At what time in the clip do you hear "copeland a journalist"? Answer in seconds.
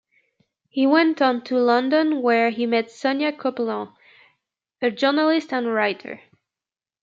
3.31-5.53